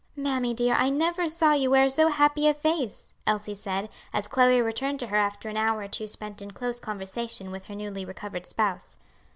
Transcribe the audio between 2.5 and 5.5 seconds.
face," Elsie said, as Chloe returned to her after